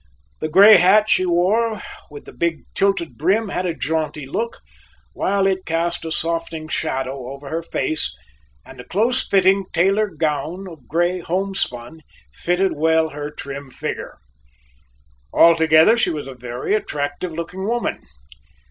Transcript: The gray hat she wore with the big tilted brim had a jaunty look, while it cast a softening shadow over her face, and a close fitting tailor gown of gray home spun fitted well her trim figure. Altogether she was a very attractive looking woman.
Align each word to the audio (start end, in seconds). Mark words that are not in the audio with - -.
The 0.39 0.49
gray 0.49 0.77
hat 0.77 1.09
she 1.09 1.27
wore 1.27 1.79
with 2.09 2.25
the 2.25 2.33
big 2.33 2.61
tilted 2.73 3.19
brim 3.19 3.49
had 3.49 3.67
a 3.67 3.75
jaunty 3.75 4.25
look, 4.25 4.57
while 5.13 5.45
it 5.45 5.63
cast 5.63 6.05
a 6.05 6.11
softening 6.11 6.69
shadow 6.69 7.29
over 7.29 7.49
her 7.49 7.61
face, 7.61 8.11
and 8.65 8.79
a 8.81 8.83
close 8.83 9.23
fitting 9.27 9.65
tailor 9.73 10.09
gown 10.09 10.67
of 10.67 10.87
gray 10.87 11.19
home 11.19 11.53
spun 11.53 12.01
fitted 12.33 12.71
well 12.75 13.09
her 13.11 13.29
trim 13.29 13.69
figure. 13.69 14.17
Altogether 15.31 15.95
she 15.95 16.09
was 16.09 16.27
a 16.27 16.33
very 16.33 16.73
attractive 16.73 17.31
looking 17.31 17.67
woman. 17.67 18.01